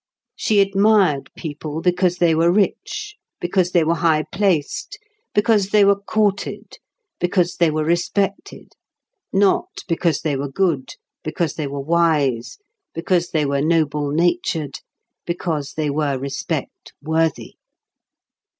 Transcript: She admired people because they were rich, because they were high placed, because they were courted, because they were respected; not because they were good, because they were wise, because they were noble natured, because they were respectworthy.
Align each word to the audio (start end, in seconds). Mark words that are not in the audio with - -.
She 0.35 0.61
admired 0.61 1.29
people 1.35 1.79
because 1.79 2.17
they 2.17 2.33
were 2.33 2.51
rich, 2.51 3.17
because 3.39 3.69
they 3.69 3.83
were 3.83 3.93
high 3.93 4.23
placed, 4.31 4.97
because 5.35 5.69
they 5.69 5.85
were 5.85 5.95
courted, 5.99 6.79
because 7.19 7.57
they 7.57 7.69
were 7.69 7.83
respected; 7.83 8.73
not 9.31 9.69
because 9.87 10.21
they 10.21 10.35
were 10.35 10.49
good, 10.49 10.95
because 11.23 11.53
they 11.53 11.67
were 11.67 11.79
wise, 11.81 12.57
because 12.95 13.29
they 13.29 13.45
were 13.45 13.61
noble 13.61 14.09
natured, 14.09 14.79
because 15.27 15.73
they 15.73 15.91
were 15.91 16.17
respectworthy. 16.17 17.51